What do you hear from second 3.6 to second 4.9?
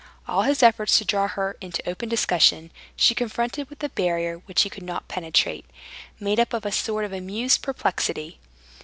with a barrier which he could